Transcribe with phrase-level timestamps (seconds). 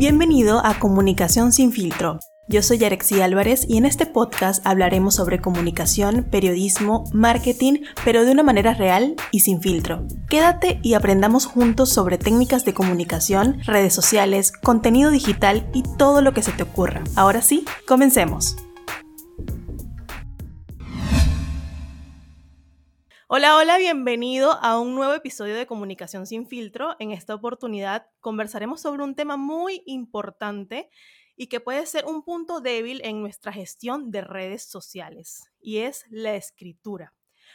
[0.00, 2.20] Bienvenido a Comunicación sin filtro.
[2.48, 8.32] Yo soy Yarexi Álvarez y en este podcast hablaremos sobre comunicación, periodismo, marketing, pero de
[8.32, 10.06] una manera real y sin filtro.
[10.30, 16.32] Quédate y aprendamos juntos sobre técnicas de comunicación, redes sociales, contenido digital y todo lo
[16.32, 17.04] que se te ocurra.
[17.14, 18.56] Ahora sí, comencemos.
[23.32, 26.96] Hola, hola, bienvenido a un nuevo episodio de Comunicación sin filtro.
[26.98, 30.90] En esta oportunidad conversaremos sobre un tema muy importante
[31.36, 36.06] y que puede ser un punto débil en nuestra gestión de redes sociales, y es
[36.10, 37.14] la escritura.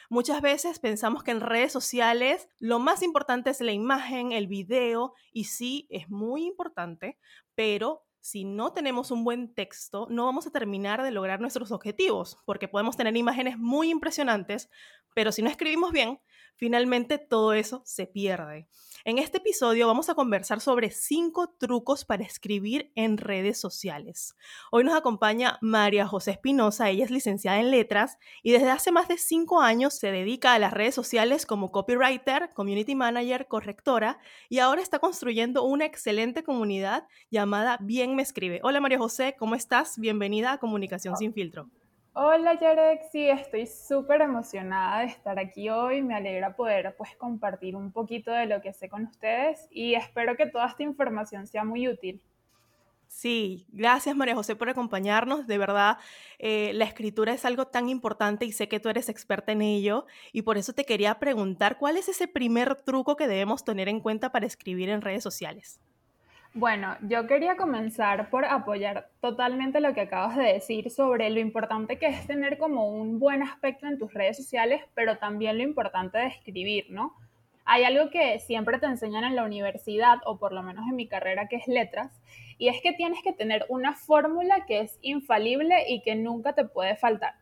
[0.09, 5.13] Muchas veces pensamos que en redes sociales lo más importante es la imagen, el video,
[5.33, 7.19] y sí, es muy importante,
[7.53, 12.39] pero si no tenemos un buen texto, no vamos a terminar de lograr nuestros objetivos,
[12.43, 14.67] porque podemos tener imágenes muy impresionantes,
[15.13, 16.19] pero si no escribimos bien,
[16.55, 18.67] finalmente todo eso se pierde.
[19.07, 24.35] En este episodio vamos a conversar sobre cinco trucos para escribir en redes sociales.
[24.71, 29.07] Hoy nos acompaña María José Espinosa, ella es licenciada en letras y desde hace más
[29.07, 34.17] de cinco años se dedica a las redes sociales como copywriter, community manager, correctora
[34.49, 38.59] y ahora está construyendo una excelente comunidad llamada Bien Me Escribe.
[38.63, 39.99] Hola María José, ¿cómo estás?
[39.99, 41.69] Bienvenida a Comunicación sin filtro.
[42.17, 46.01] Hola Yarek, sí, estoy súper emocionada de estar aquí hoy.
[46.01, 50.37] Me alegra poder pues compartir un poquito de lo que sé con ustedes y espero
[50.37, 52.21] que toda esta información sea muy útil.
[53.09, 55.45] Sí, gracias María José por acompañarnos.
[55.45, 55.97] De verdad,
[56.39, 60.05] eh, la escritura es algo tan importante y sé que tú eres experta en ello
[60.31, 63.99] y por eso te quería preguntar cuál es ese primer truco que debemos tener en
[63.99, 65.81] cuenta para escribir en redes sociales.
[66.57, 71.99] Bueno, yo quería comenzar por apoyar totalmente lo que acabas de decir sobre lo importante
[71.99, 76.17] que es tener como un buen aspecto en tus redes sociales, pero también lo importante
[76.17, 77.13] de escribir, ¿no?
[77.65, 81.09] Hay algo que siempre te enseñan en la universidad, o por lo menos en mi
[81.09, 82.21] carrera, que es letras,
[82.57, 86.63] y es que tienes que tener una fórmula que es infalible y que nunca te
[86.63, 87.33] puede faltar.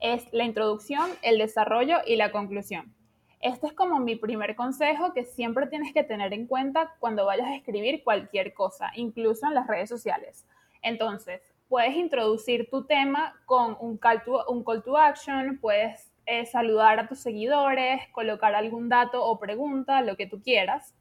[0.00, 2.97] Es la introducción, el desarrollo y la conclusión.
[3.40, 7.46] Este es como mi primer consejo que siempre tienes que tener en cuenta cuando vayas
[7.46, 10.44] a escribir cualquier cosa, incluso en las redes sociales.
[10.82, 16.46] Entonces, puedes introducir tu tema con un call to, un call to action, puedes eh,
[16.46, 20.94] saludar a tus seguidores, colocar algún dato o pregunta, lo que tú quieras.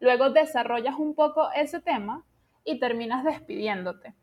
[0.00, 2.24] Luego desarrollas un poco ese tema
[2.64, 4.14] y terminas despidiéndote.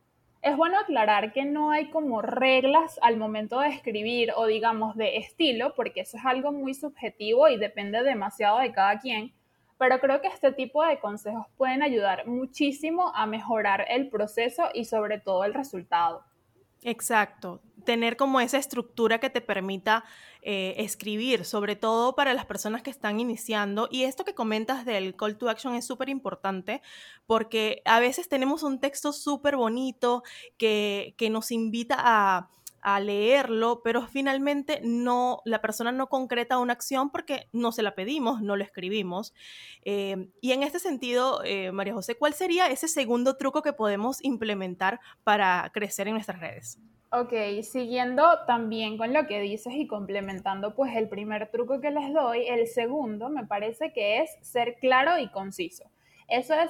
[0.42, 5.18] Es bueno aclarar que no hay como reglas al momento de escribir o digamos de
[5.18, 9.34] estilo, porque eso es algo muy subjetivo y depende demasiado de cada quien,
[9.78, 14.86] pero creo que este tipo de consejos pueden ayudar muchísimo a mejorar el proceso y
[14.86, 16.24] sobre todo el resultado.
[16.84, 20.04] Exacto, tener como esa estructura que te permita
[20.44, 23.88] eh, escribir, sobre todo para las personas que están iniciando.
[23.90, 26.84] Y esto que comentas del call to action es súper importante
[27.26, 30.22] porque a veces tenemos un texto súper bonito
[30.60, 32.52] que, que nos invita a
[32.82, 37.94] a leerlo, pero finalmente no, la persona no concreta una acción porque no se la
[37.94, 39.34] pedimos, no lo escribimos.
[39.84, 44.24] Eh, y en este sentido, eh, María José, ¿cuál sería ese segundo truco que podemos
[44.24, 46.80] implementar para crecer en nuestras redes?
[47.12, 47.34] Ok,
[47.64, 52.46] siguiendo también con lo que dices y complementando pues el primer truco que les doy,
[52.48, 55.90] el segundo me parece que es ser claro y conciso.
[56.28, 56.70] Eso es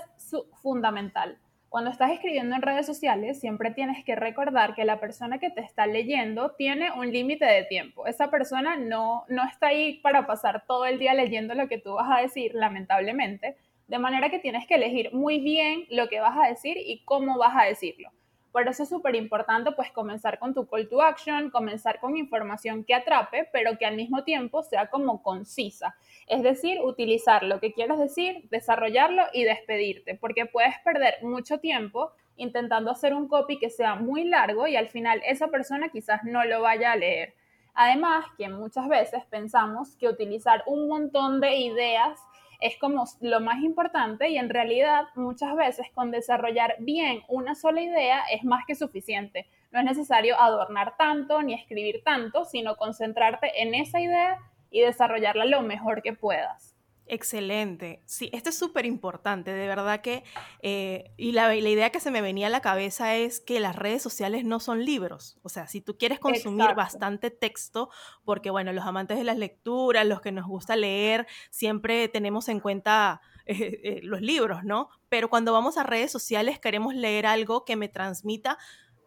[0.62, 1.38] fundamental.
[1.68, 5.60] Cuando estás escribiendo en redes sociales, siempre tienes que recordar que la persona que te
[5.60, 8.08] está leyendo tiene un límite de tiempo.
[8.08, 11.96] Esa persona no, no está ahí para pasar todo el día leyendo lo que tú
[11.96, 13.58] vas a decir, lamentablemente.
[13.90, 17.38] De manera que tienes que elegir muy bien lo que vas a decir y cómo
[17.38, 18.10] vas a decirlo.
[18.52, 22.84] Por eso es súper importante pues comenzar con tu call to action, comenzar con información
[22.84, 25.96] que atrape, pero que al mismo tiempo sea como concisa.
[26.28, 32.12] Es decir, utilizar lo que quieras decir, desarrollarlo y despedirte, porque puedes perder mucho tiempo
[32.38, 36.44] intentando hacer un copy que sea muy largo y al final esa persona quizás no
[36.46, 37.36] lo vaya a leer.
[37.76, 42.20] Además, que muchas veces pensamos que utilizar un montón de ideas
[42.60, 47.82] es como lo más importante y en realidad muchas veces con desarrollar bien una sola
[47.82, 49.48] idea es más que suficiente.
[49.72, 54.38] No es necesario adornar tanto ni escribir tanto, sino concentrarte en esa idea
[54.72, 56.69] y desarrollarla lo mejor que puedas.
[57.12, 58.04] Excelente.
[58.06, 60.24] Sí, esto es súper importante, de verdad que,
[60.62, 64.04] eh, y la, idea que se me venía a la cabeza es que las redes
[64.04, 65.40] sociales no son libros.
[65.42, 67.90] O sea, si tú quieres consumir bastante texto,
[68.24, 72.60] porque bueno, los amantes de las lecturas, los que nos gusta leer, siempre tenemos en
[72.60, 74.90] cuenta eh, eh, los libros, ¿no?
[75.10, 78.60] Pero cuando vamos a redes sociales queremos leer algo que me transmita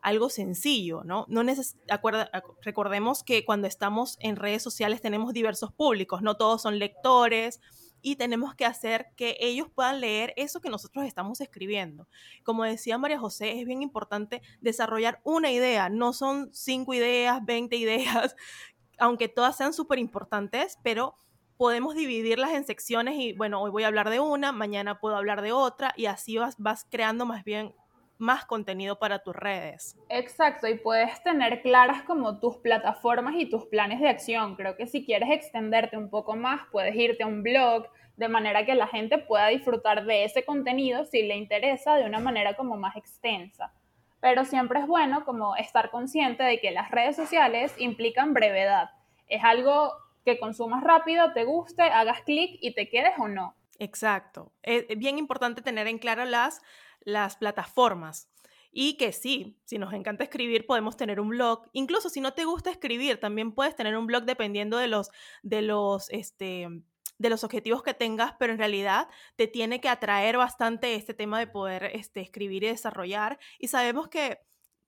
[0.03, 1.27] algo sencillo, ¿no?
[1.29, 1.45] no
[2.63, 7.61] recordemos que cuando estamos en redes sociales tenemos diversos públicos, no todos son lectores,
[8.03, 12.09] y tenemos que hacer que ellos puedan leer eso que nosotros estamos escribiendo.
[12.43, 17.77] Como decía María José, es bien importante desarrollar una idea, no son cinco ideas, 20
[17.77, 18.37] ideas,
[18.99, 21.17] aunque todas sean súper importantes, pero
[21.57, 25.43] podemos dividirlas en secciones y bueno, hoy voy a hablar de una, mañana puedo hablar
[25.43, 27.75] de otra y así vas, vas creando más bien
[28.23, 29.99] más contenido para tus redes.
[30.09, 34.55] Exacto, y puedes tener claras como tus plataformas y tus planes de acción.
[34.55, 37.87] Creo que si quieres extenderte un poco más, puedes irte a un blog
[38.17, 42.21] de manera que la gente pueda disfrutar de ese contenido si le interesa de una
[42.21, 43.73] manera como más extensa.
[44.21, 48.91] Pero siempre es bueno como estar consciente de que las redes sociales implican brevedad.
[49.29, 49.93] Es algo
[50.25, 53.57] que consumas rápido, te guste, hagas clic y te quedes o no.
[53.81, 54.53] Exacto.
[54.63, 56.63] Es bien importante tener en claro las,
[57.05, 58.29] las plataformas.
[58.71, 61.69] Y que sí, si nos encanta escribir, podemos tener un blog.
[61.73, 65.11] Incluso si no te gusta escribir, también puedes tener un blog dependiendo de los,
[65.43, 66.69] de los, este,
[67.19, 71.39] de los objetivos que tengas, pero en realidad te tiene que atraer bastante este tema
[71.39, 73.39] de poder este, escribir y desarrollar.
[73.59, 74.41] Y sabemos que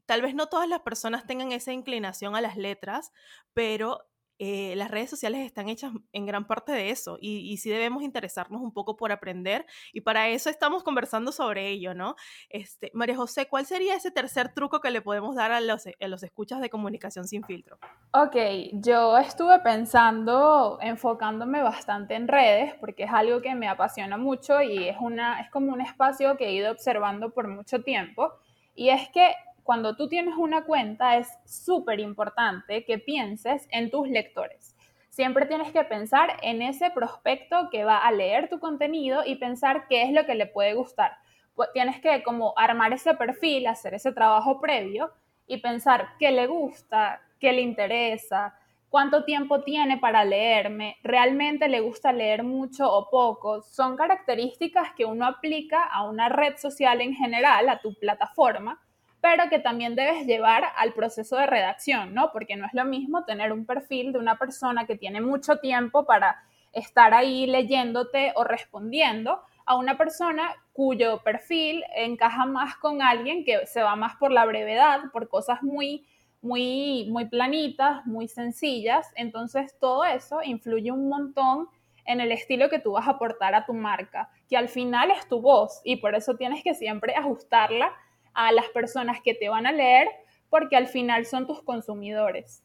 [0.07, 3.13] tal vez no todas las personas tengan esa inclinación a las letras,
[3.53, 4.07] pero
[4.39, 8.03] eh, las redes sociales están hechas en gran parte de eso y, y, sí debemos
[8.03, 12.17] interesarnos un poco por aprender y para eso estamos conversando sobre ello, ¿no?
[12.49, 15.87] Este, María José, ¿cuál sería ese tercer truco que le podemos dar a los,
[16.23, 17.79] escuchas de comunicación sin filtro?
[18.13, 18.37] Ok,
[18.73, 24.89] yo estuve pensando, enfocándome bastante en redes porque es algo que me apasiona mucho y
[24.89, 28.33] es, una, es como un espacio que he ido observando por mucho tiempo
[28.75, 29.33] y es que
[29.65, 34.77] cuando tú tienes una cuenta es súper importante que pienses en tus lectores.
[35.09, 39.87] Siempre tienes que pensar en ese prospecto que va a leer tu contenido y pensar
[39.89, 41.17] qué es lo que le puede gustar.
[41.55, 45.13] Pues tienes que como armar ese perfil, hacer ese trabajo previo
[45.47, 48.59] y pensar qué le gusta, qué le interesa,
[48.91, 53.63] cuánto tiempo tiene para leerme, realmente le gusta leer mucho o poco.
[53.63, 58.81] Son características que uno aplica a una red social en general, a tu plataforma,
[59.25, 62.31] pero que también debes llevar al proceso de redacción, ¿no?
[62.31, 66.05] Porque no es lo mismo tener un perfil de una persona que tiene mucho tiempo
[66.05, 66.43] para
[66.75, 73.65] estar ahí leyéndote o respondiendo a una persona cuyo perfil encaja más con alguien que
[73.65, 76.07] se va más por la brevedad, por cosas muy
[76.43, 81.69] muy muy planitas, muy sencillas, entonces todo eso influye un montón
[82.05, 85.27] en el estilo que tú vas a aportar a tu marca, que al final es
[85.27, 87.91] tu voz y por eso tienes que siempre ajustarla
[88.35, 90.09] a las personas que te van a leer,
[90.51, 92.65] porque al final son tus consumidores.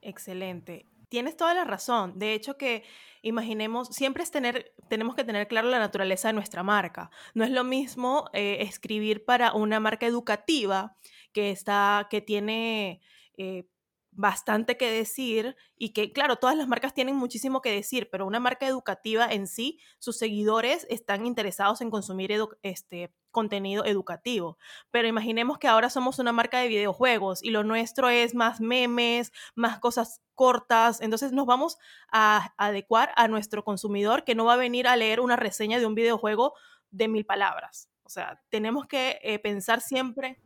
[0.00, 0.86] Excelente.
[1.08, 2.18] Tienes toda la razón.
[2.18, 2.84] De hecho, que
[3.22, 7.10] imaginemos, siempre es tener, tenemos que tener claro la naturaleza de nuestra marca.
[7.34, 10.96] No es lo mismo eh, escribir para una marca educativa
[11.32, 13.00] que está, que tiene
[13.36, 13.64] eh,
[14.10, 18.40] bastante que decir y que, claro, todas las marcas tienen muchísimo que decir, pero una
[18.40, 22.32] marca educativa en sí, sus seguidores están interesados en consumir
[22.62, 24.58] este contenido educativo.
[24.90, 29.32] Pero imaginemos que ahora somos una marca de videojuegos y lo nuestro es más memes,
[29.54, 31.78] más cosas cortas, entonces nos vamos
[32.12, 35.86] a adecuar a nuestro consumidor que no va a venir a leer una reseña de
[35.86, 36.54] un videojuego
[36.90, 37.90] de mil palabras.
[38.04, 40.40] O sea, tenemos que eh, pensar siempre...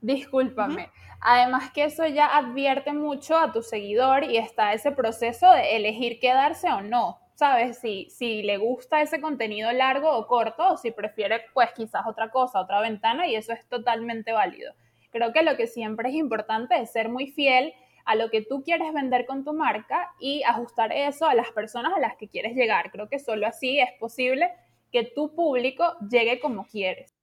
[0.00, 0.90] Discúlpame.
[1.20, 6.20] Además que eso ya advierte mucho a tu seguidor y está ese proceso de elegir
[6.20, 7.18] quedarse o no.
[7.38, 7.78] ¿Sabes?
[7.78, 12.32] Si, si le gusta ese contenido largo o corto o si prefiere pues quizás otra
[12.32, 14.74] cosa, otra ventana y eso es totalmente válido.
[15.12, 17.72] Creo que lo que siempre es importante es ser muy fiel
[18.04, 21.92] a lo que tú quieres vender con tu marca y ajustar eso a las personas
[21.94, 22.90] a las que quieres llegar.
[22.90, 24.50] Creo que solo así es posible
[24.90, 27.17] que tu público llegue como quieres.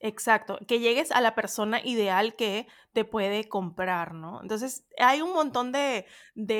[0.00, 4.40] Exacto, que llegues a la persona ideal que te puede comprar, ¿no?
[4.42, 6.06] Entonces, hay un montón de,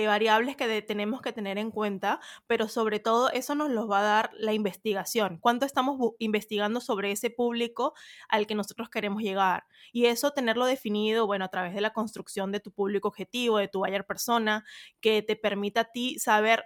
[0.07, 4.03] variables que tenemos que tener en cuenta, pero sobre todo eso nos los va a
[4.03, 5.39] dar la investigación.
[5.41, 7.93] ¿Cuánto estamos investigando sobre ese público
[8.29, 9.65] al que nosotros queremos llegar?
[9.93, 13.69] Y eso tenerlo definido, bueno, a través de la construcción de tu público objetivo, de
[13.69, 14.65] tu buyer persona,
[15.01, 16.65] que te permita a ti saber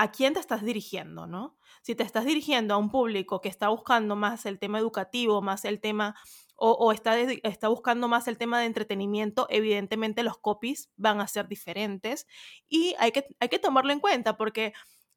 [0.00, 1.58] a quién te estás dirigiendo, ¿no?
[1.82, 5.66] Si te estás dirigiendo a un público que está buscando más el tema educativo, más
[5.66, 6.14] el tema,
[6.56, 11.48] o, está, está buscando más el tema de entretenimiento, evidentemente los copies van a ser
[11.48, 12.26] diferentes
[12.66, 14.72] y hay que, hay que tomarlo en cuenta porque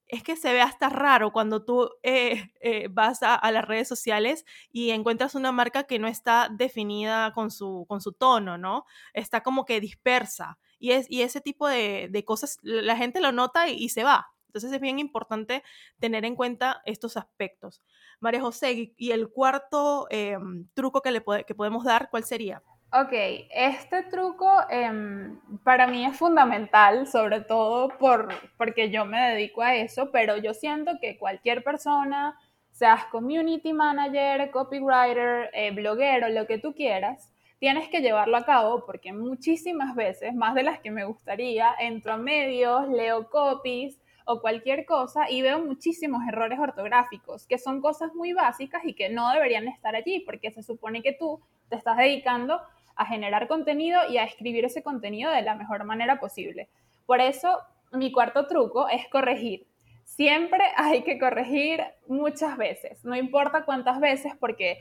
[0.07, 4.43] es que se ve hasta raro cuando tú eh, eh, vas a, las redes sociales
[4.69, 8.83] y encuentras una marca que no está definida con su, con su tono, ¿no?
[9.13, 10.59] Está como que dispersa.
[10.77, 14.32] Y, es, y ese tipo de, cosas, la gente lo nota y se va.
[14.53, 15.63] Entonces es bien importante
[15.99, 17.81] tener en cuenta estos aspectos.
[18.19, 22.61] María José, y el cuarto em, truco que, le que podemos dar, ¿cuál sería?
[22.95, 23.11] Ok,
[23.49, 29.73] este truco em, para mí es fundamental, sobre todo por, porque yo me dedico a
[29.73, 32.37] eso, pero yo siento que cualquier persona,
[32.71, 38.85] seas community manager, copywriter, eh, bloguero, lo que tú quieras, tienes que llevarlo a cabo
[38.85, 44.41] porque muchísimas veces, más de las que me gustaría, entro a medios, leo copies o
[44.41, 49.31] cualquier cosa y veo muchísimos errores ortográficos, que son cosas muy básicas y que no
[49.31, 52.61] deberían estar allí porque se supone que tú te estás dedicando
[52.95, 56.69] a generar contenido y a escribir ese contenido de la mejor manera posible.
[57.05, 57.59] Por eso,
[57.91, 59.67] mi cuarto truco es corregir.
[60.03, 64.77] Siempre hay que corregir muchas veces, no importa cuántas veces, porque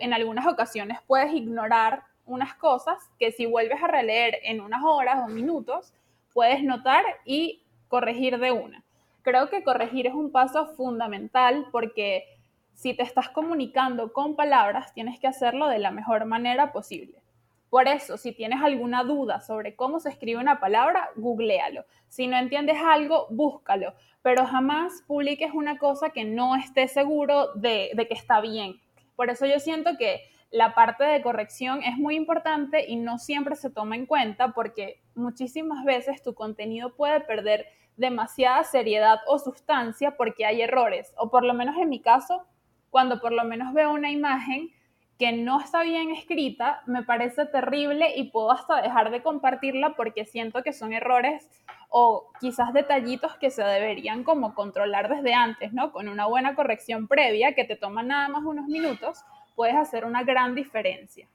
[0.00, 5.18] en algunas ocasiones puedes ignorar unas cosas que si vuelves a releer en unas horas
[5.24, 5.92] o minutos,
[6.32, 8.82] puedes notar y corregir de una.
[9.22, 12.24] Creo que corregir es un paso fundamental porque
[12.72, 17.20] si te estás comunicando con palabras, tienes que hacerlo de la mejor manera posible.
[17.68, 21.84] Por eso, si tienes alguna duda sobre cómo se escribe una palabra, googlealo.
[22.08, 23.92] Si no entiendes algo, búscalo.
[24.22, 28.80] Pero jamás publiques una cosa que no estés seguro de, de que está bien.
[29.14, 33.54] Por eso yo siento que la parte de corrección es muy importante y no siempre
[33.56, 37.66] se toma en cuenta porque muchísimas veces tu contenido puede perder
[38.00, 41.12] demasiada seriedad o sustancia porque hay errores.
[41.16, 42.46] O por lo menos en mi caso,
[42.88, 44.70] cuando por lo menos veo una imagen
[45.18, 50.24] que no está bien escrita, me parece terrible y puedo hasta dejar de compartirla porque
[50.24, 51.46] siento que son errores
[51.90, 55.92] o quizás detallitos que se deberían como controlar desde antes, ¿no?
[55.92, 59.22] Con una buena corrección previa que te toma nada más unos minutos,
[59.54, 61.28] puedes hacer una gran diferencia.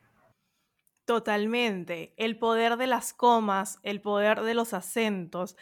[1.05, 2.13] Totalmente.
[2.17, 5.55] El poder de las comas, el poder de los acentos,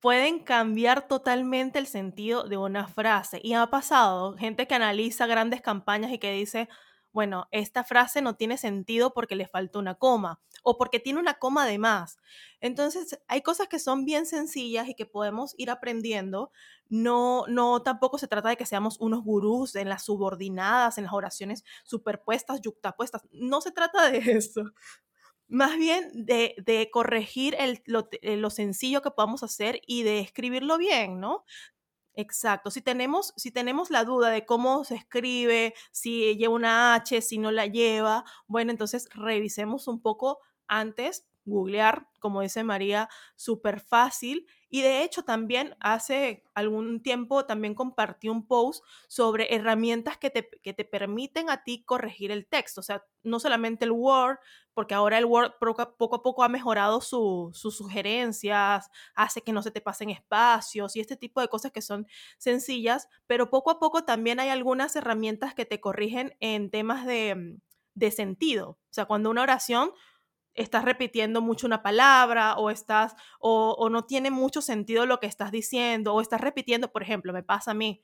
[0.00, 3.40] pueden cambiar totalmente el sentido de una frase.
[3.42, 6.68] Y ha pasado gente que analiza grandes campañas y que dice,
[7.12, 11.34] bueno, esta frase no tiene sentido porque le falta una coma o porque tiene una
[11.34, 12.18] coma de más.
[12.60, 16.52] Entonces, hay cosas que son bien sencillas y que podemos ir aprendiendo.
[16.88, 21.12] No, no tampoco se trata de que seamos unos gurús en las subordinadas, en las
[21.12, 23.22] oraciones superpuestas, yuctapuestas.
[23.32, 24.62] No se trata de eso.
[25.48, 31.44] Más bien de, corregir lo, lo sencillo que podamos hacer y de escribirlo bien, ¿no?
[32.14, 32.72] Exacto.
[32.72, 37.38] Si tenemos, si tenemos la duda de cómo se escribe, si lleva una H, si
[37.38, 44.46] no la lleva, bueno, entonces revisemos un poco antes, googlear, como dice María, súper fácil
[44.70, 50.48] y de hecho también hace algún tiempo también compartí un post sobre herramientas que te,
[50.62, 52.80] que te permiten a ti corregir el texto.
[52.80, 54.38] O sea, no solamente el Word,
[54.74, 59.70] porque ahora el Word poco a poco ha mejorado sus sugerencias, hace que no se
[59.70, 64.04] te pasen espacios y este tipo de cosas que son sencillas, pero poco a poco
[64.04, 67.58] también hay algunas herramientas que te corrigen en temas de,
[67.94, 68.70] de sentido.
[68.70, 69.92] O sea, cuando una oración
[70.58, 75.50] estás repitiendo mucho una palabra o estás o, no tiene mucho sentido lo que estás
[75.52, 78.02] diciendo o estás repitiendo, por ejemplo, me pasa a mí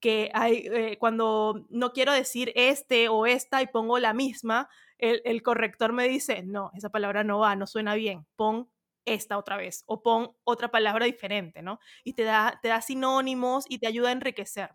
[0.00, 5.42] que hay, eh, cuando no quiero decir este o esta y pongo la misma, el,
[5.42, 8.70] corrector me dice, no, esa palabra no va, no suena bien, pon
[9.04, 11.80] esta otra vez o pon otra palabra diferente, ¿no?
[12.04, 14.70] Y te da, te da sinónimos y te ayuda a enriquecer.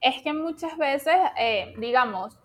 [0.00, 2.38] Es que muchas veces, eh, digamos,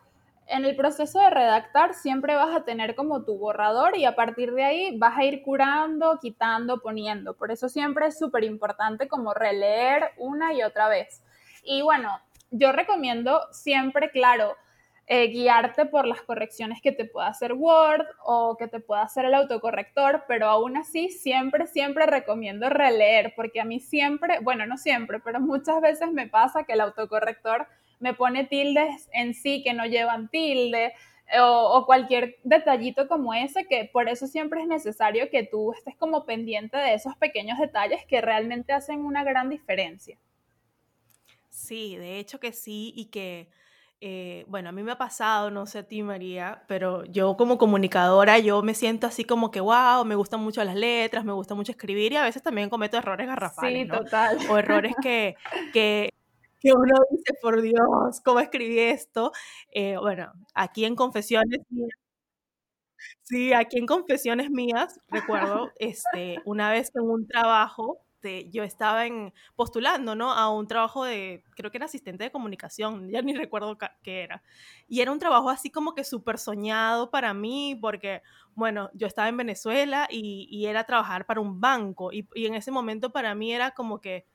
[0.48, 4.54] en el proceso de redactar siempre vas a tener como tu borrador y a partir
[4.54, 7.36] de ahí vas a ir curando, quitando, poniendo.
[7.36, 11.24] Por eso siempre es súper importante como releer una y otra vez.
[11.64, 12.20] Y bueno,
[12.52, 14.56] yo recomiendo siempre, claro,
[15.10, 19.24] eh, guiarte por las correcciones que te pueda hacer Word o que te pueda hacer
[19.24, 24.78] el autocorrector, pero aún así siempre, siempre recomiendo releer, porque a mí siempre, bueno, no
[24.78, 27.68] siempre, pero muchas veces me pasa que el autocorrector
[28.00, 30.94] me pone tildes en sí que no llevan tilde
[31.40, 36.26] o, cualquier detallito como ese, que por eso siempre es necesario que tú estés como
[36.26, 40.18] pendiente de esos pequeños detalles que realmente hacen una gran diferencia.
[41.50, 43.50] Sí, de hecho que sí, y que,
[44.00, 47.58] eh, bueno, a mí me ha pasado, no sé a ti María, pero yo como
[47.58, 51.56] comunicadora, yo me siento así como que, wow, me gustan mucho las letras, me gusta
[51.56, 53.88] mucho escribir y a veces también cometo errores garrafales.
[53.88, 54.38] Sí, total.
[54.50, 55.36] O errores que,
[55.74, 56.14] que
[56.60, 59.32] que uno dice, por Dios, ¿cómo escribí esto?
[59.72, 61.60] Eh, bueno, aquí en Confesiones
[63.24, 68.02] sí, aquí en Confesiones Mías, recuerdo, este, una vez en un trabajo,
[68.52, 70.32] yo estaba en, postulando, ¿no?
[70.32, 74.44] A un trabajo de, creo que era asistente de comunicación, ya ni recuerdo qué era.
[74.88, 78.22] Y era un trabajo así como que súper soñado para mí, porque,
[78.56, 82.72] bueno, yo estaba en Venezuela y, era trabajar para un banco, y, y en ese
[82.72, 84.26] momento para mí era como que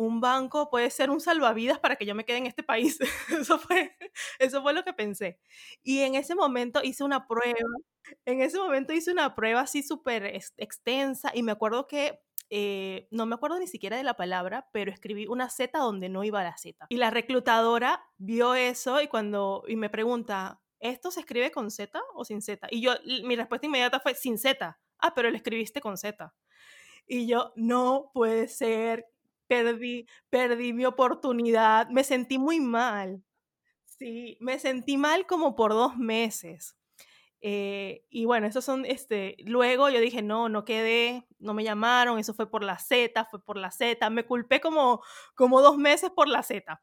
[0.00, 2.98] un banco puede ser un salvavidas para que yo me quede en este país.
[3.38, 3.94] eso, fue,
[4.38, 5.38] eso fue lo que pensé.
[5.82, 7.58] Y en ese momento hice una prueba,
[8.24, 10.24] en ese momento hice una prueba así súper
[10.56, 14.90] extensa y me acuerdo que eh, no me acuerdo ni siquiera de la palabra, pero
[14.90, 16.86] escribí una Z donde no iba la Z.
[16.88, 22.00] Y la reclutadora vio eso y cuando y me pregunta, ¿esto se escribe con Z
[22.14, 22.68] o sin Z?
[22.70, 24.80] Y yo, mi respuesta inmediata fue sin Z.
[24.98, 26.34] Ah, pero lo escribiste con Z.
[27.06, 29.06] Y yo, no puede ser,
[29.50, 33.24] perdí, perdí mi oportunidad, me sentí muy mal.
[33.86, 36.76] Sí, me sentí mal como por dos meses.
[37.42, 42.18] Eh, y bueno, esos son, este, luego yo dije, no, no quedé, no me llamaron,
[42.18, 45.02] eso fue por la Z, fue por la Z, me culpé como,
[45.34, 46.82] como dos meses por la Z.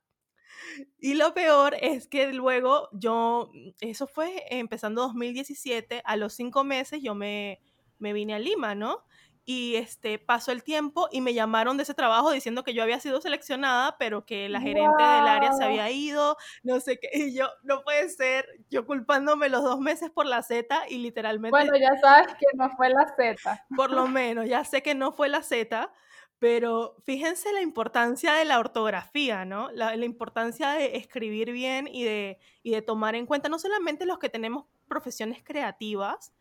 [1.00, 7.02] Y lo peor es que luego yo, eso fue empezando 2017, a los cinco meses
[7.02, 7.60] yo me,
[8.00, 9.04] me vine a Lima, ¿no?
[9.50, 13.00] Y este, pasó el tiempo y me llamaron de ese trabajo diciendo que yo había
[13.00, 17.34] sido seleccionada, pero que la gerente del área se había ido, no sé qué, y
[17.34, 21.52] yo, no puede ser, yo culpándome los dos meses por la Z y literalmente...
[21.52, 23.66] Bueno, ya sabes que no fue la Z.
[23.74, 25.94] Por lo menos, ya sé que no fue la Z,
[26.40, 29.72] pero fíjense la importancia de la ortografía, ¿no?
[29.72, 34.06] La, la importancia de escribir bien y de, y de tomar en cuenta no solamente
[34.06, 36.34] los que tenemos profesiones creativas,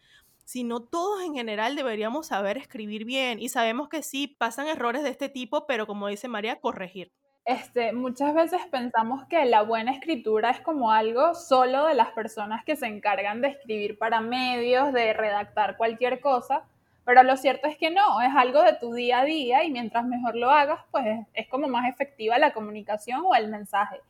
[0.47, 5.11] sino todos en general deberíamos saber escribir bien y sabemos que sí pasan errores de
[5.11, 7.13] este tipo, pero como dice María, corregir.
[7.45, 12.65] Este, muchas veces pensamos que la buena escritura es como algo solo de las personas
[12.65, 16.65] que se encargan de escribir para medios, de redactar cualquier cosa,
[17.05, 20.05] pero lo cierto es que no, es algo de tu día a día y mientras
[20.07, 24.01] mejor lo hagas, pues es como más efectiva la comunicación o el mensaje.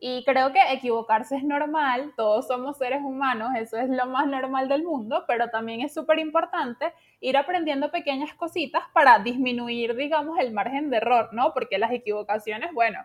[0.00, 4.68] Y creo que equivocarse es normal, todos somos seres humanos, eso es lo más normal
[4.68, 10.52] del mundo, pero también es súper importante ir aprendiendo pequeñas cositas para disminuir, digamos, el
[10.52, 11.52] margen de error, ¿no?
[11.52, 13.00] Porque las equivocaciones, bueno,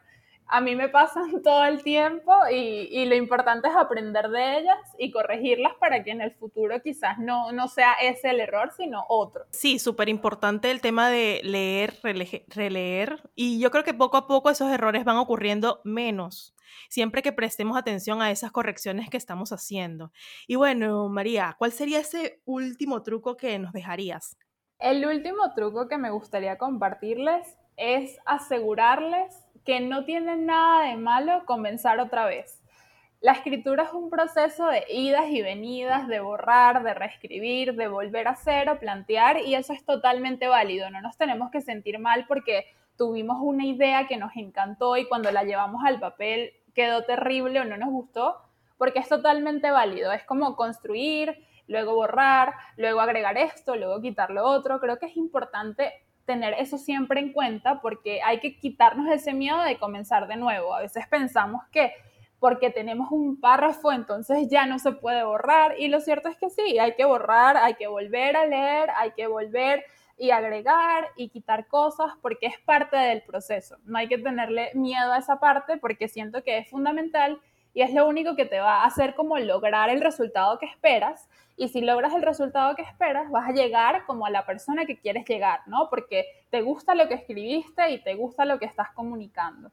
[0.47, 4.79] a mí me pasan todo el tiempo y, y, lo importante es aprender de ellas
[4.97, 9.05] y corregirlas para que en el futuro quizás no, no sea ese el error, sino
[9.09, 9.45] otro.
[9.51, 11.93] Sí, súper importante el tema de leer,
[12.47, 16.53] releer y yo creo que poco a poco esos errores van ocurriendo menos
[16.89, 20.11] siempre que prestemos atención a esas correcciones que estamos haciendo.
[20.47, 24.37] Y bueno, María, ¿cuál sería ese último truco que nos dejarías?
[24.79, 31.43] El último truco que me gustaría compartirles es asegurarles que no tienen nada de malo
[31.45, 32.63] comenzar otra vez.
[33.21, 38.27] La escritura es un proceso de idas y venidas, de borrar, de reescribir, de volver
[38.27, 40.89] a hacer o plantear y eso es totalmente válido.
[40.89, 42.65] No nos tenemos que sentir mal porque
[42.97, 47.63] tuvimos una idea que nos encantó y cuando la llevamos al papel quedó terrible o
[47.63, 48.41] no nos gustó,
[48.77, 50.11] porque es totalmente válido.
[50.11, 54.81] Es como construir, luego borrar, luego agregar esto, luego quitar lo otro.
[54.81, 55.93] Creo que es importante
[56.25, 60.73] tener eso siempre en cuenta porque hay que quitarnos ese miedo de comenzar de nuevo.
[60.73, 61.93] A veces pensamos que
[62.39, 65.79] porque tenemos un párrafo, entonces ya no se puede borrar.
[65.79, 69.11] Y lo cierto es que sí, hay que borrar, hay que volver a leer, hay
[69.11, 69.85] que volver
[70.17, 73.77] y agregar y quitar cosas porque es parte del proceso.
[73.85, 77.39] No hay que tenerle miedo a esa parte porque siento que es fundamental
[77.73, 81.27] y es lo único que te va a hacer como lograr el resultado que esperas.
[81.55, 84.97] Y si logras el resultado que esperas, vas a llegar como a la persona que
[84.97, 85.89] quieres llegar, ¿no?
[85.89, 89.71] Porque te gusta lo que escribiste y te gusta lo que estás comunicando.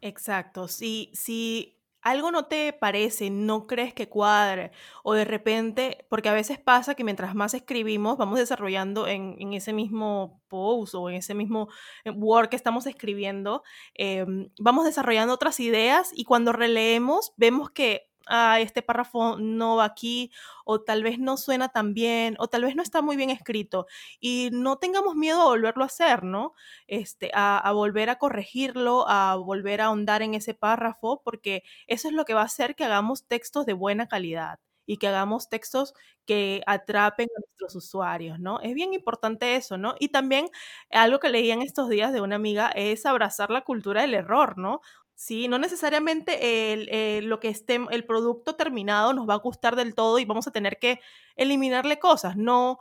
[0.00, 0.68] Exacto.
[0.68, 4.70] Si, si algo no te parece, no crees que cuadre,
[5.02, 9.72] o de repente, porque a veces pasa que mientras más escribimos, vamos desarrollando en, ese
[9.72, 11.68] mismo post o en ese mismo
[12.04, 13.62] eh, Word que estamos escribiendo,
[13.94, 19.84] em, vamos desarrollando otras ideas y cuando releemos vemos que ah, este párrafo no va
[19.84, 20.30] aquí,
[20.64, 23.86] o tal vez no suena tan bien, o tal vez no está muy bien escrito,
[24.20, 26.54] y no tengamos miedo a volverlo a hacer, ¿no?
[26.86, 32.08] Este, a, a volver a corregirlo, a volver a ahondar en ese párrafo, porque eso
[32.08, 35.48] es lo que va a hacer que hagamos textos de buena calidad y que hagamos
[35.48, 35.94] textos
[36.26, 38.60] que atrapen a nuestros usuarios, ¿no?
[38.60, 39.94] Es bien importante eso, ¿no?
[39.98, 40.48] Y también
[40.90, 44.58] algo que leí en estos días de una amiga es abrazar la cultura del error,
[44.58, 44.80] ¿no?
[45.14, 49.76] Sí, no necesariamente el, eh, lo que esté, el producto terminado nos va a gustar
[49.76, 51.00] del todo y vamos a tener que
[51.36, 52.36] eliminarle cosas.
[52.36, 52.78] No,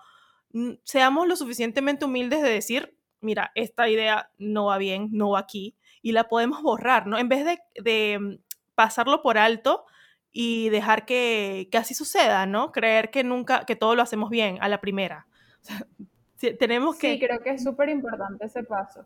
[0.83, 5.75] seamos lo suficientemente humildes de decir, mira, esta idea no va bien, no va aquí,
[6.01, 7.17] y la podemos borrar, ¿no?
[7.17, 8.35] En vez de, de mm,
[8.75, 9.85] pasarlo por alto
[10.31, 12.71] y dejar que, que, así suceda, ¿no?
[12.71, 15.27] Creer que nunca, que todo lo hacemos bien a la primera.
[16.59, 17.13] tenemos que...
[17.13, 19.05] Sí, creo que es súper importante ese paso.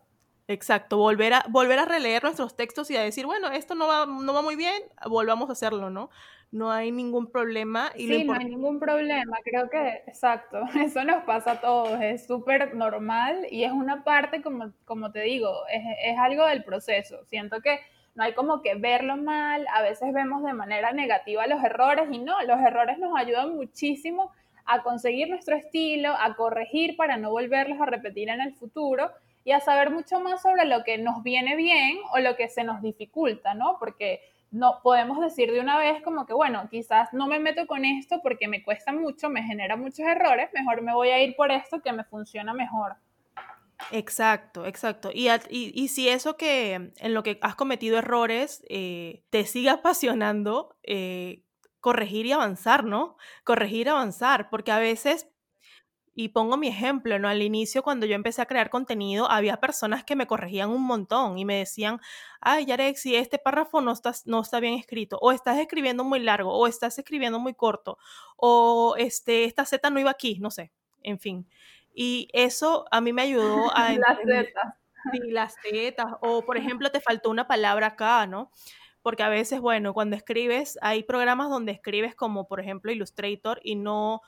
[0.50, 4.06] Exacto, volver a, volver a releer nuestros textos y a decir, bueno, esto no va,
[4.06, 6.08] no va muy bien, volvamos a hacerlo, ¿no?
[6.50, 7.92] No hay ningún problema.
[7.94, 12.26] Y sí, no hay ningún problema, creo que, exacto, eso nos pasa a todos, es
[12.26, 17.26] súper normal y es una parte, como, como te digo, es, es algo del proceso.
[17.26, 17.80] Siento que
[18.14, 22.20] no hay como que verlo mal, a veces vemos de manera negativa los errores y
[22.20, 24.32] no, los errores nos ayudan muchísimo
[24.64, 29.10] a conseguir nuestro estilo, a corregir para no volverlos a repetir en el futuro
[29.48, 32.64] y a saber mucho más sobre lo que nos viene bien o lo que se
[32.64, 33.78] nos dificulta, ¿no?
[33.78, 37.86] Porque no podemos decir de una vez como que, bueno, quizás no me meto con
[37.86, 41.50] esto porque me cuesta mucho, me genera muchos errores, mejor me voy a ir por
[41.50, 42.96] esto que me funciona mejor.
[43.90, 45.10] Exacto, exacto.
[45.14, 50.76] Y, y, si eso que en lo que has cometido errores eh, te sigue apasionando,
[50.82, 51.42] eh,
[51.80, 53.16] corregir y avanzar, ¿no?
[53.44, 55.30] Corregir y avanzar, porque a veces
[56.20, 57.28] y pongo mi ejemplo, ¿no?
[57.28, 61.38] Al inicio, cuando yo empecé a crear contenido, había personas que me corregían un montón
[61.38, 62.00] y me decían,
[62.40, 66.52] ay, Yarexi, este párrafo no está, no está bien escrito, o estás escribiendo muy largo,
[66.52, 67.98] o estás escribiendo muy corto,
[68.36, 70.72] o este, esta Z no iba aquí, no sé,
[71.04, 71.48] en fin.
[71.94, 73.92] Y eso a mí me ayudó a...
[73.92, 74.50] las Z.
[75.12, 78.50] Sí, las Z, o por ejemplo, te faltó una palabra acá, ¿no?
[79.02, 83.76] Porque a veces, bueno, cuando escribes, hay programas donde escribes como, por ejemplo, Illustrator y
[83.76, 84.20] no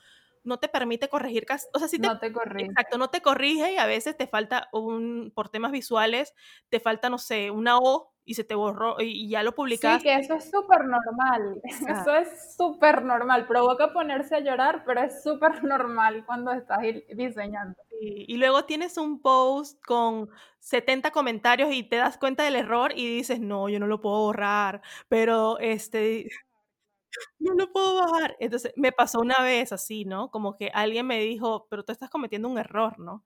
[0.43, 2.67] no te permite corregir, o sea, te, no te corrige.
[2.67, 6.35] Exacto, no te corrige y a veces te falta un, por temas visuales,
[6.69, 9.99] te falta, no sé, una O y se te borró y ya lo publicaste.
[9.99, 11.61] Sí, que eso es súper normal,
[12.05, 16.79] eso es súper normal, provoca ponerse a llorar, pero es súper normal cuando estás
[17.15, 17.77] diseñando.
[18.01, 22.93] Y, y luego tienes un post con 70 comentarios y te das cuenta del error
[22.95, 26.29] y dices, no, yo no lo puedo borrar, pero este
[27.39, 28.37] no lo puedo bajar.
[28.41, 30.31] Entonces me pasó una vez así, ¿no?
[30.31, 33.25] Como que alguien me dijo, pero tú estás cometiendo un error, ¿no?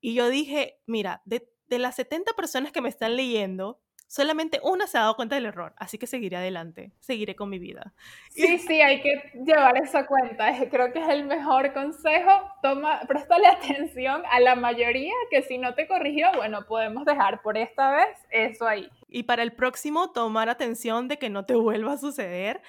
[0.00, 4.86] Y yo dije, mira, de, de las 70 personas que me están leyendo, solamente una
[4.86, 7.94] se ha dado cuenta del error, así que seguiré adelante, seguiré con mi vida.
[8.30, 10.52] Sí, sí, hay que llevar esa cuenta.
[10.70, 12.30] Creo que es el mejor consejo.
[12.62, 17.56] Toma, préstale atención a la mayoría que si no te corrigió, bueno, podemos dejar por
[17.56, 18.88] esta vez eso ahí.
[19.08, 22.62] Y para el próximo, tomar atención de que no te vuelva a suceder.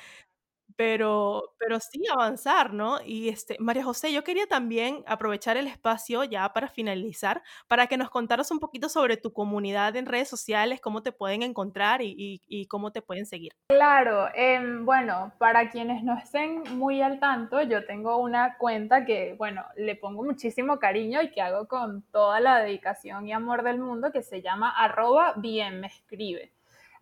[0.76, 3.00] Pero, pero sí avanzar, ¿no?
[3.06, 7.98] Y este, María José, yo quería también aprovechar el espacio ya para finalizar, para que
[7.98, 12.42] nos contaras un poquito sobre tu comunidad en redes sociales, cómo te pueden encontrar y,
[12.48, 13.54] y, cómo te pueden seguir.
[13.70, 19.36] Claro, em, bueno, para quienes no estén muy al tanto, yo tengo una cuenta que,
[19.38, 23.80] bueno, le pongo muchísimo cariño y que hago con toda la dedicación y amor del
[23.80, 26.52] mundo, que se llama arroba bien me escribe.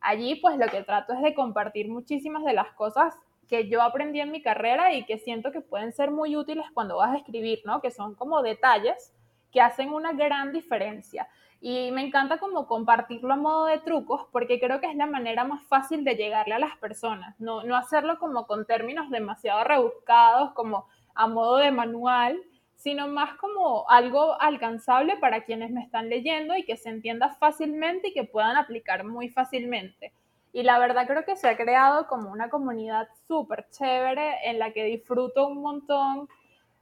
[0.02, 3.16] Allí pues lo que trato es de compartir muchísimas de las cosas
[3.48, 6.98] que yo aprendí en mi carrera y que siento que pueden ser muy útiles cuando
[6.98, 7.82] vas a escribir, ¿no?
[7.82, 9.14] Que son como detalles
[9.52, 11.28] que hacen una gran diferencia.
[11.62, 15.46] Y me encanta como compartirlo a modo de trucos porque creo que es la manera
[15.46, 20.52] más fácil de llegarle a las personas, no, no hacerlo como con términos demasiado rebuscados,
[20.54, 22.38] como a modo de manual,
[22.76, 28.10] sino más como algo alcanzable para quienes me están leyendo y que se entienda fácilmente
[28.10, 30.12] y que puedan aplicar muy fácilmente.
[30.54, 34.72] Y la verdad creo que se ha creado como una comunidad súper chévere en la
[34.72, 36.30] que disfruto un montón.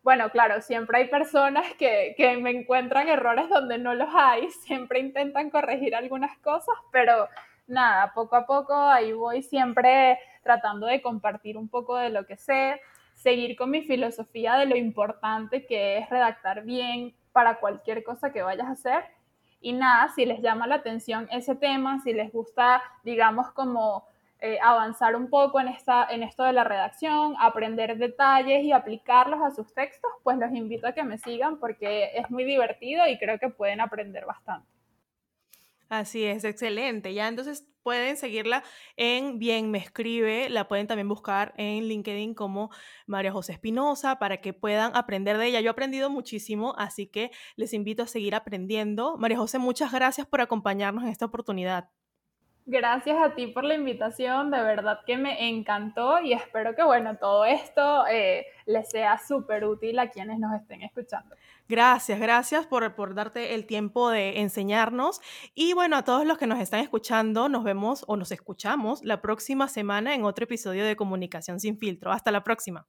[0.04, 5.00] Bueno, claro, siempre hay personas que, que me encuentran errores donde no los hay, siempre
[5.00, 7.30] intentan corregir algunas cosas, pero
[7.66, 12.36] nada, poco a poco ahí voy siempre tratando de compartir un poco de lo que
[12.36, 12.82] sé,
[13.14, 18.42] seguir con mi filosofía de lo importante que es redactar bien para cualquier cosa que
[18.42, 19.21] vayas a hacer
[19.62, 24.06] y nada, si les llama la atención ese tema, si les gusta, digamos, como
[24.40, 29.40] eh, avanzar un poco en, esta, en esto de la redacción, aprender detalles y aplicarlos
[29.42, 33.20] a sus textos, pues los invito a que me sigan porque es muy divertido y
[33.20, 34.68] creo que pueden aprender bastante.
[35.92, 37.14] Así es, excelente.
[37.14, 38.64] Ya entonces pueden seguirla
[38.96, 42.70] en Bien Me Escribe, la pueden también buscar en LinkedIn como
[43.08, 45.60] María José Espinosa para que puedan aprender de ella.
[45.60, 49.18] Yo he aprendido muchísimo, así que les invito a seguir aprendiendo.
[49.18, 51.90] María José, muchas gracias por acompañarnos en esta oportunidad.
[52.72, 57.18] Gracias a ti por la invitación, de verdad que me encantó y espero que, bueno,
[57.18, 61.36] todo esto eh, les sea súper útil a quienes nos estén escuchando.
[61.68, 65.20] Gracias, gracias por, por darte el tiempo de enseñarnos.
[65.54, 69.22] Y bueno, a todos los que nos están escuchando, nos vemos o nos escuchamos la
[69.22, 72.14] próxima semana en otro episodio de Comunicación sin filtro.
[72.14, 72.88] Hasta la próxima.